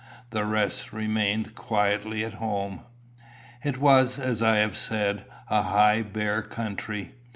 The 0.31 0.45
rest 0.45 0.91
remained 0.91 1.53
quietly 1.53 2.25
at 2.25 2.33
home. 2.33 2.81
It 3.63 3.77
was, 3.77 4.17
as 4.17 4.41
I 4.41 4.55
have 4.55 4.75
said, 4.75 5.25
a 5.47 5.61
high 5.61 6.01
bare 6.01 6.41
country. 6.41 7.11